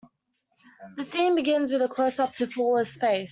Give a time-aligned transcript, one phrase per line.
[0.97, 3.29] The scene begins with a closeup to Paula's face.